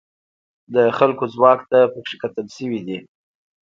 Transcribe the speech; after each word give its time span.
د 0.73 0.75
خلکو 0.97 1.23
ځواک 1.33 1.59
ته 1.71 1.79
پکې 1.93 2.15
کتل 2.21 2.47
شوي 2.57 2.79
دي. 2.87 2.97